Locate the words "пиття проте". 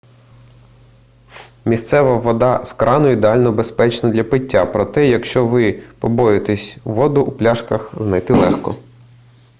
4.23-5.07